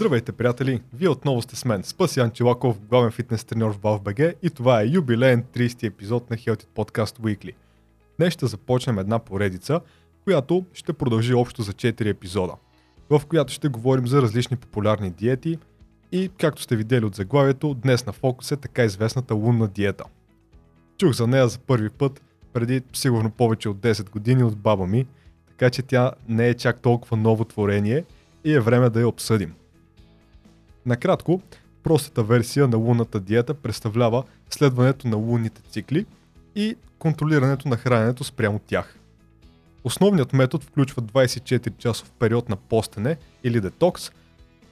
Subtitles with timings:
[0.00, 0.80] Здравейте, приятели!
[0.94, 4.86] Вие отново сте с мен, Спасян Чилаков, главен фитнес треньор в BalvBG и това е
[4.86, 7.52] юбилеен 30 епизод на Healthy Podcast Weekly.
[8.18, 9.80] Днес ще започнем една поредица,
[10.24, 12.52] която ще продължи общо за 4 епизода,
[13.10, 15.58] в която ще говорим за различни популярни диети
[16.12, 20.04] и, както сте видели от заглавието, днес на фокус е така известната лунна диета.
[20.98, 22.22] Чух за нея за първи път
[22.52, 25.06] преди сигурно повече от 10 години от баба ми,
[25.48, 28.04] така че тя не е чак толкова ново творение
[28.44, 29.54] и е време да я обсъдим.
[30.86, 31.42] Накратко,
[31.82, 36.06] простата версия на лунната диета представлява следването на лунните цикли
[36.56, 38.98] и контролирането на храненето спрямо тях.
[39.84, 44.10] Основният метод включва 24 часов период на постене или детокс,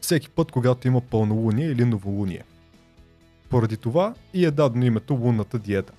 [0.00, 2.44] всеки път когато има пълнолуние или новолуние.
[3.50, 5.92] Поради това и е дадено името лунната диета.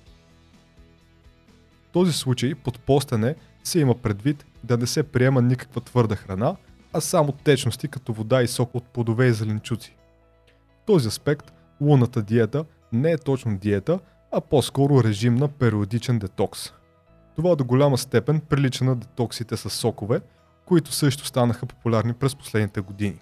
[1.88, 3.34] В този случай под постене
[3.64, 6.56] се има предвид да не се приема никаква твърда храна,
[6.92, 9.96] а само течности като вода и сок от плодове и зеленчуци
[10.90, 13.98] този аспект лунната диета не е точно диета,
[14.32, 16.72] а по-скоро режим на периодичен детокс.
[17.36, 20.20] Това до голяма степен прилича на детоксите с сокове,
[20.66, 23.20] които също станаха популярни през последните години.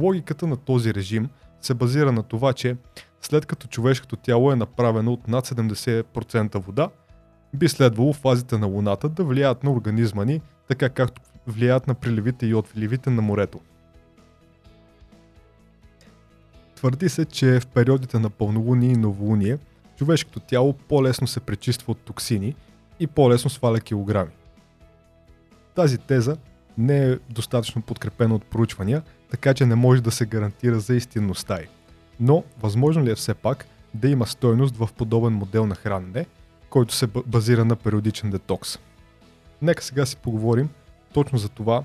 [0.00, 1.28] Логиката на този режим
[1.60, 2.76] се базира на това, че
[3.20, 6.88] след като човешкото тяло е направено от над 70% вода,
[7.54, 12.46] би следвало фазите на Луната да влияят на организма ни, така както влияят на приливите
[12.46, 13.60] и отвиливите на морето.
[16.80, 19.58] Твърди се, че в периодите на пълнолуние и новолуние
[19.96, 22.54] човешкото тяло по-лесно се пречиства от токсини
[23.00, 24.30] и по-лесно сваля килограми.
[25.74, 26.36] Тази теза
[26.78, 31.60] не е достатъчно подкрепена от проучвания, така че не може да се гарантира за истинността
[31.60, 31.66] й.
[32.20, 36.26] Но възможно ли е все пак да има стойност в подобен модел на хранене,
[36.70, 38.78] който се базира на периодичен детокс?
[39.62, 40.68] Нека сега си поговорим
[41.12, 41.84] точно за това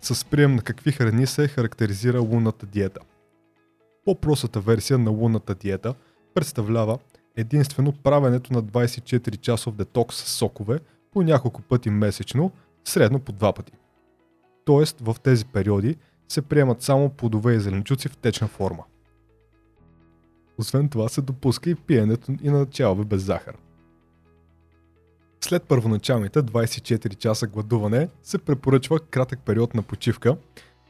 [0.00, 3.00] с прием на какви храни се характеризира лунната диета.
[4.10, 5.94] По-простата версия на лунната диета
[6.34, 6.98] представлява
[7.36, 10.78] единствено правенето на 24 часов детокс с сокове
[11.12, 12.50] по няколко пъти месечно,
[12.84, 13.72] средно по два пъти.
[14.64, 15.96] Тоест в тези периоди
[16.28, 18.84] се приемат само плодове и зеленчуци в течна форма.
[20.58, 23.56] Освен това се допуска и пиенето и на чалове без захар.
[25.40, 30.36] След първоначалните 24 часа гладуване се препоръчва кратък период на почивка,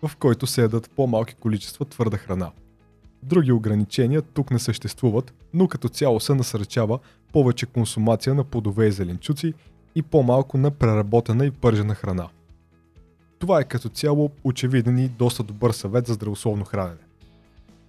[0.03, 2.51] в който се ядат по-малки количества твърда храна–
[3.23, 6.99] Други ограничения тук не съществуват, но като цяло се насърчава
[7.33, 9.55] повече консумация на плодове и зеленчуци
[9.95, 12.29] и по-малко на преработена и пържена храна.
[13.39, 17.01] Това е като цяло очевиден и доста добър съвет за здравословно хранене.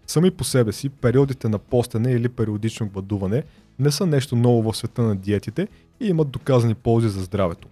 [0.07, 3.43] Сами по себе си, периодите на постене или периодично гладуване
[3.79, 5.67] не са нещо ново в света на диетите
[5.99, 7.67] и имат доказани ползи за здравето.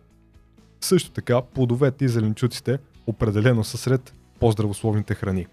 [0.82, 5.48] Също така, плодовете и зеленчуците определено са сред по-здравословните храни.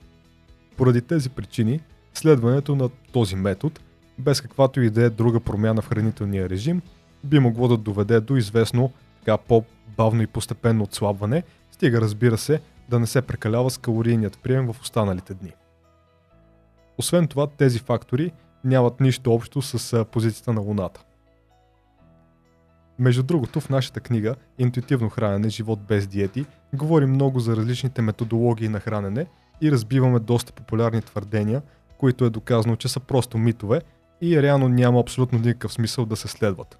[0.76, 1.80] Поради тези причини,
[2.16, 3.80] Следването на този метод,
[4.18, 6.82] без каквато и да е друга промяна в хранителния режим,
[7.24, 12.98] би могло да доведе до известно така по-бавно и постепенно отслабване, стига разбира се да
[12.98, 15.52] не се прекалява с калорийният прием в останалите дни.
[16.98, 18.32] Освен това, тези фактори
[18.64, 21.04] нямат нищо общо с позицията на Луната.
[22.98, 28.68] Между другото, в нашата книга Интуитивно хранене, живот без диети, говорим много за различните методологии
[28.68, 29.26] на хранене
[29.60, 31.62] и разбиваме доста популярни твърдения,
[31.98, 33.80] които е доказано, че са просто митове
[34.20, 36.78] и реално няма абсолютно никакъв смисъл да се следват.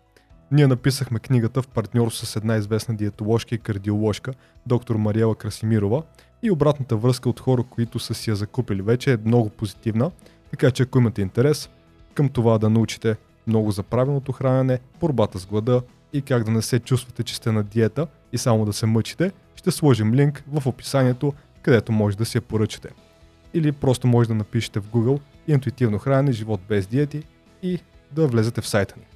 [0.50, 4.32] Ние написахме книгата в партньорство с една известна диетоложка и кардиоложка,
[4.66, 6.02] доктор Мариела Красимирова,
[6.42, 10.10] и обратната връзка от хора, които са си я закупили вече е много позитивна,
[10.50, 11.70] така че ако имате интерес
[12.14, 13.16] към това да научите
[13.46, 15.82] много за правилното хранене, борбата с глада
[16.12, 19.32] и как да не се чувствате, че сте на диета и само да се мъчите,
[19.56, 21.32] ще сложим линк в описанието,
[21.62, 23.05] където може да си я поръчате
[23.56, 27.22] или просто може да напишете в Google интуитивно хранене, живот без диети
[27.62, 27.78] и
[28.12, 29.06] да влезете в сайта ни.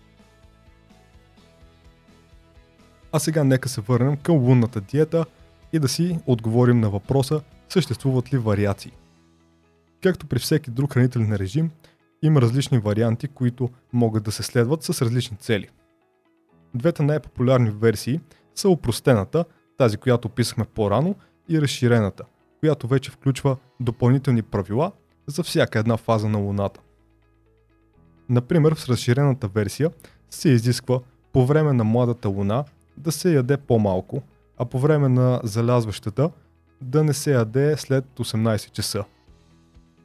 [3.13, 5.25] А сега нека се върнем към лунната диета
[5.73, 8.93] и да си отговорим на въпроса съществуват ли вариации.
[10.03, 11.71] Както при всеки друг хранителен режим,
[12.23, 15.69] има различни варианти, които могат да се следват с различни цели.
[16.75, 18.21] Двете най-популярни версии
[18.55, 19.45] са упростената,
[19.79, 21.15] тази, която описахме по-рано,
[21.49, 22.25] и разширената–
[22.61, 24.93] която вече включва допълнителни правила
[25.27, 26.81] за всяка една фаза на Луната.
[28.29, 29.91] Например, в разширената версия
[30.31, 31.01] се изисква
[31.33, 32.65] по време на младата Луна
[32.97, 34.23] да се яде по-малко,
[34.59, 36.31] а по време на залязващата
[36.81, 39.05] да не се яде след 18 часа.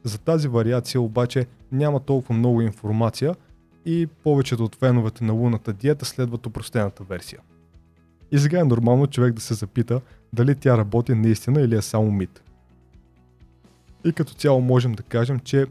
[0.04, 3.34] За тази вариация обаче няма толкова много информация
[3.84, 7.40] и повечето от феновете на луната диета следват упростената версия.
[8.32, 10.00] И сега е нормално човек да се запита
[10.32, 12.42] дали тя работи наистина или е само мит.
[14.06, 15.66] И като цяло можем да кажем, че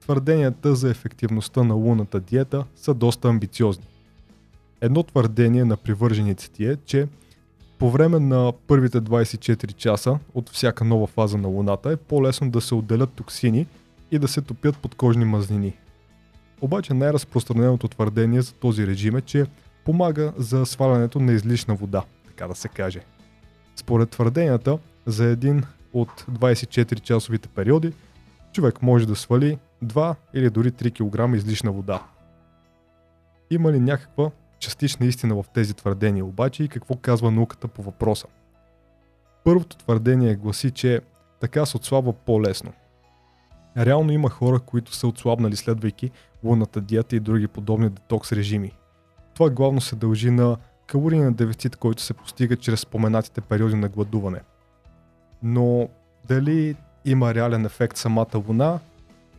[0.00, 3.84] твърденията за ефективността на лунната диета са доста амбициозни.
[4.80, 7.08] Едно твърдение на привържениците е, че
[7.78, 12.60] по време на първите 24 часа от всяка нова фаза на Луната е по-лесно да
[12.60, 13.66] се отделят токсини
[14.10, 15.76] и да се топят подкожни мазнини.
[16.60, 19.46] Обаче най-разпространеното твърдение за този режим е, че
[19.84, 23.00] помага за свалянето на излишна вода, така да се каже.
[23.76, 25.62] Според твърденията, за един
[26.00, 27.92] от 24 часовите периоди,
[28.52, 32.02] човек може да свали 2 или дори 3 кг излишна вода.
[33.50, 38.26] Има ли някаква частична истина в тези твърдения обаче и какво казва науката по въпроса?
[39.44, 41.00] Първото твърдение гласи, че
[41.40, 42.72] така се отслабва по-лесно.
[43.76, 46.10] Реално има хора, които са отслабнали следвайки
[46.44, 48.72] лунната диета и други подобни детокс режими.
[49.34, 50.56] Това главно се дължи на
[50.86, 54.40] калориен дефицит, който се постига чрез споменатите периоди на гладуване.
[55.42, 55.88] Но
[56.28, 58.78] дали има реален ефект самата луна,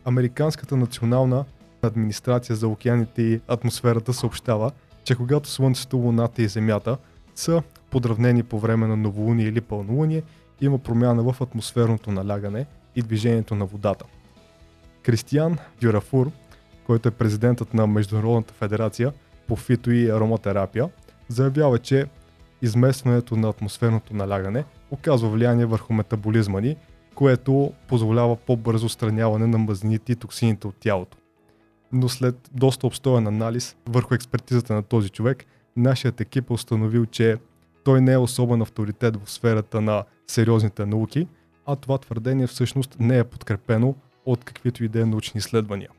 [0.04, 1.44] Американската национална
[1.82, 4.70] администрация за океаните и атмосферата съобщава,
[5.04, 6.96] че когато Слънцето, Луната и Земята
[7.34, 10.22] са подравнени по време на новолуние или пълнолуние,
[10.60, 12.66] има промяна в атмосферното налягане
[12.96, 14.04] и движението на водата.
[15.02, 16.30] Кристиан Дюрафур,
[16.86, 19.12] който е президентът на Международната федерация
[19.46, 20.88] по фито и ароматерапия,
[21.28, 22.06] заявява, че
[22.62, 26.76] изместването на атмосферното налягане оказва влияние върху метаболизма ни,
[27.14, 31.16] което позволява по-бързо страняване на мазнините и токсините от тялото.
[31.92, 35.44] Но след доста обстоен анализ върху експертизата на този човек,
[35.76, 37.36] нашият екип е установил, че
[37.84, 41.28] той не е особен авторитет в сферата на сериозните науки,
[41.66, 43.94] а това твърдение всъщност не е подкрепено
[44.26, 45.90] от каквито и да е научни изследвания.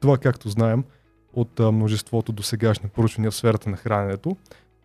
[0.00, 0.84] Това, както знаем
[1.32, 4.36] от множеството досегашни поручвания в сферата на храненето,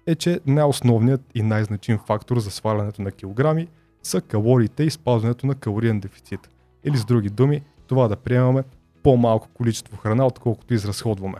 [0.05, 3.67] е, че най-основният и най-значим фактор за свалянето на килограми
[4.03, 6.49] са калориите и спазването на калориен дефицит.
[6.83, 8.63] Или с други думи, това да приемаме
[9.03, 11.37] по-малко количество храна, отколкото изразходваме.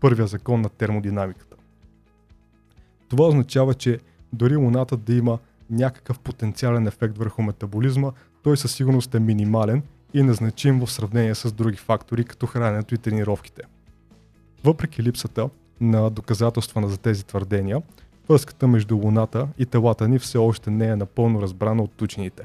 [0.00, 1.56] Първия закон на термодинамиката.
[3.08, 3.98] Това означава, че
[4.32, 5.38] дори луната да има
[5.70, 8.12] някакъв потенциален ефект върху метаболизма,
[8.42, 9.82] той със сигурност е минимален
[10.14, 13.62] и незначим в сравнение с други фактори, като храненето и тренировките.
[14.64, 15.48] Въпреки липсата
[15.80, 17.82] на доказателства за тези твърдения,
[18.28, 22.42] връзката между Луната и телата ни все още не е напълно разбрана от учените.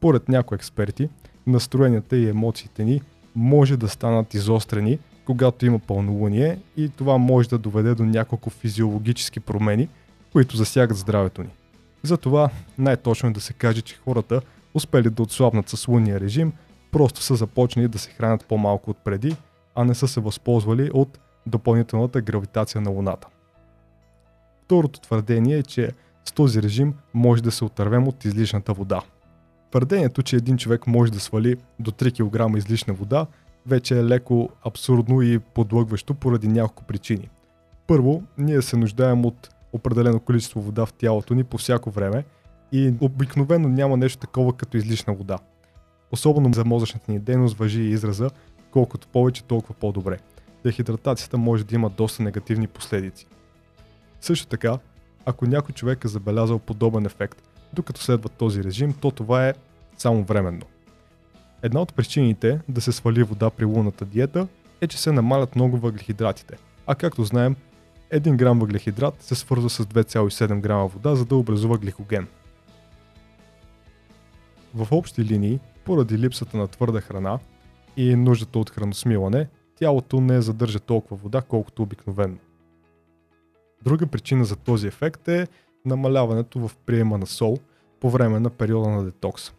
[0.00, 1.08] Поред някои експерти,
[1.46, 3.00] настроенията и емоциите ни
[3.34, 9.40] може да станат изострени, когато има пълнолуние и това може да доведе до няколко физиологически
[9.40, 9.88] промени,
[10.32, 11.50] които засягат здравето ни.
[12.02, 14.40] Затова най-точно е да се каже, че хората,
[14.74, 16.52] успели да отслабнат с лунния режим,
[16.92, 19.36] просто са започнали да се хранят по-малко от преди,
[19.74, 23.28] а не са се възползвали от допълнителната гравитация на Луната.
[24.64, 25.92] Второто твърдение е, че
[26.24, 29.02] с този режим може да се отървем от излишната вода.
[29.70, 33.26] Твърдението, че един човек може да свали до 3 кг излишна вода,
[33.66, 37.28] вече е леко абсурдно и подлъгващо поради няколко причини.
[37.86, 42.24] Първо, ние се нуждаем от определено количество вода в тялото ни по всяко време
[42.72, 45.38] и обикновено няма нещо такова като излишна вода.
[46.12, 48.30] Особено за мозъчната ни дейност въжи и израза
[48.70, 50.18] колкото повече, толкова по-добре.
[50.64, 53.26] Дехидратацията може да има доста негативни последици.
[54.20, 54.78] Също така,
[55.26, 59.54] ако някой човек е забелязал подобен ефект, докато следва този режим, то това е
[59.96, 60.62] само временно.
[61.62, 64.48] Една от причините да се свали вода при лунната диета
[64.80, 66.56] е, че се намалят много въглехидратите.
[66.86, 67.56] А както знаем,
[68.12, 72.26] 1 грам въглехидрат се свързва с 2,7 грама вода, за да образува гликоген.
[74.74, 77.38] В общи линии, поради липсата на твърда храна
[77.96, 79.48] и нуждата от храносмилане,
[79.78, 82.36] тялото не задържа толкова вода, колкото обикновено.
[83.84, 85.46] Друга причина за този ефект е
[85.84, 87.58] намаляването в приема на сол
[88.00, 89.52] по време на периода на детокс.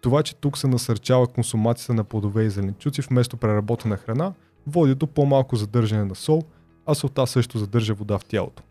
[0.00, 4.32] Това, че тук се насърчава консумацията на плодове и зеленчуци вместо преработена храна,
[4.66, 6.42] води до по-малко задържане на сол,
[6.86, 8.62] а солта също задържа вода в тялото.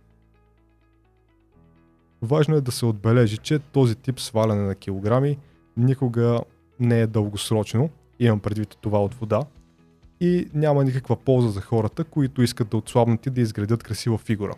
[2.22, 5.38] Важно е да се отбележи, че този тип сваляне на килограми
[5.78, 6.42] никога
[6.80, 9.44] не е дългосрочно, имам предвид това от вода,
[10.22, 14.54] и няма никаква полза за хората, които искат да отслабнат и да изградят красива фигура.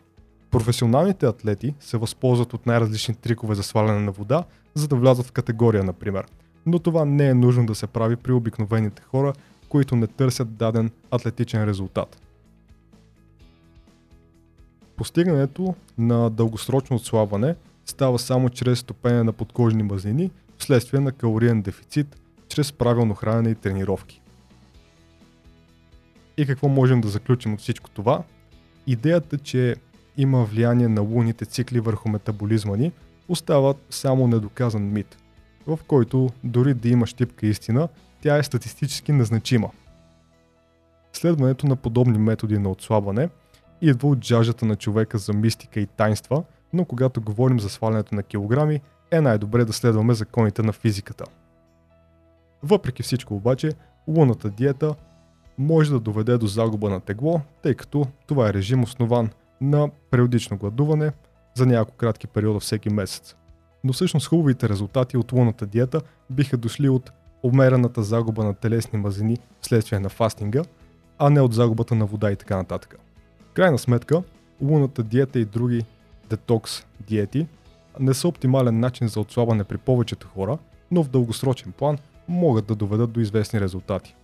[0.52, 5.32] Професионалните атлети се възползват от най-различни трикове за сваляне на вода, за да влязат в
[5.32, 6.26] категория, например.
[6.66, 9.34] Но това не е нужно да се прави при обикновените хора,
[9.70, 12.22] които не търсят даден атлетичен резултат.
[14.96, 22.22] Постигането на дългосрочно отслабване става само чрез топене на подкожни мазнини вследствие на калориен дефицит,
[22.48, 24.22] чрез правилно хранене и тренировки.
[26.40, 28.24] И какво можем да заключим от всичко това?
[28.88, 29.76] Идеята, че
[30.18, 32.92] има влияние на луните цикли върху метаболизма ни,
[33.28, 35.18] остава само недоказан мит.
[35.68, 37.88] в който дори да има щипка истина,
[38.22, 39.70] тя е статистически незначима.
[41.14, 43.30] Следването на подобни методи на отслабване
[43.82, 46.44] идва от жажата на човека за мистика и тайнства,
[46.74, 48.82] но когато говорим за свалянето на килограми,
[49.12, 51.26] е най-добре да следваме законите на физиката.
[52.64, 53.72] Въпреки всичко обаче,
[54.08, 54.96] лунната диета
[55.60, 59.30] може да доведе до загуба на тегло, тъй като това е режим основан
[59.62, 61.12] на периодично гладуване
[61.54, 63.36] за няколко кратки периода всеки месец.
[63.84, 67.12] Но всъщност хубавите резултати от лунната диета биха дошли от
[67.44, 70.64] умерената загуба на телесни мазнини вследствие на фастинга,
[71.18, 73.00] а не от загубата на вода и така нататък.
[73.54, 74.24] Крайна сметка,
[74.62, 75.86] лунната диета и други
[76.30, 77.48] детокс диети
[78.00, 80.58] не са оптимален начин за отслабване при повечето хора,
[80.92, 81.98] но в дългосрочен план
[82.28, 84.16] могат да доведат до известни резултати.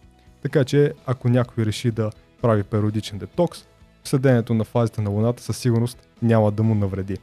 [0.46, 2.12] Така че, ако някой реши да
[2.42, 3.66] прави периодичен детокс,
[4.04, 7.18] следенето на фазите на Луната със сигурност няма да му навреди.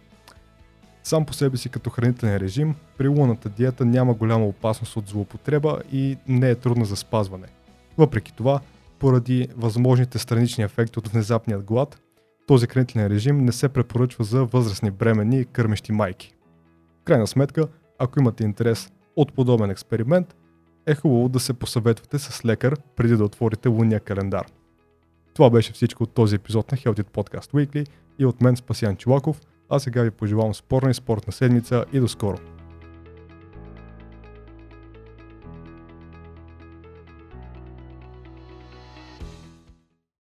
[1.03, 5.79] Сам по себе си като хранителен режим, при лунната диета няма голяма опасност от злоупотреба
[5.93, 7.47] и не е трудна за спазване.
[7.99, 8.61] Въпреки това,
[8.99, 12.01] поради възможните странични ефекти от внезапният глад,
[12.47, 16.35] този хранителен режим не се препоръчва за възрастни бременни и кърмещи майки.
[17.01, 20.35] В крайна сметка, ако имате интерес от подобен експеримент,
[20.87, 24.47] е хубаво да се посъветвате с лекар преди да отворите лунния календар.
[25.35, 29.41] Това беше всичко от този епизод на Healthy Podcast Weekly и от мен Спасян Чулаков,
[29.69, 32.52] а сега ви пожелавам спорна и спортна седмица и до скоро!